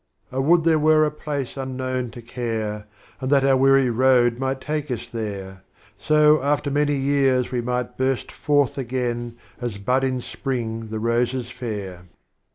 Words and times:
Oh 0.31 0.41
would 0.41 0.63
there 0.63 0.79
were 0.79 1.05
a 1.05 1.11
Place 1.11 1.55
unknown 1.57 2.09
to 2.09 2.23
care, 2.23 2.87
And 3.19 3.29
that 3.29 3.43
our 3.43 3.55
Weary 3.55 3.91
Road 3.91 4.39
might 4.39 4.59
take 4.59 4.89
us 4.89 5.07
there; 5.07 5.61
So 5.99 6.41
after 6.41 6.71
many 6.71 6.95
Years, 6.95 7.51
we 7.51 7.61
might 7.61 7.99
burst 7.99 8.31
forth 8.31 8.79
Again, 8.79 9.37
as 9.59 9.77
bud 9.77 10.03
in 10.03 10.19
Spring 10.19 10.89
the 10.89 10.97
Roses 10.97 11.51
fair. 11.51 12.05